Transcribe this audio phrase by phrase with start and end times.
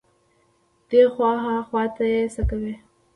[0.89, 2.73] دې خوا ها خوا ته يې څکوي.